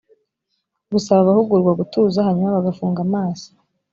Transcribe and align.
gusaba 0.91 1.19
abahugurwa 1.23 1.71
gutuza 1.79 2.19
hanyuma 2.27 2.55
bagafunga 2.57 2.99
amaso 3.07 3.49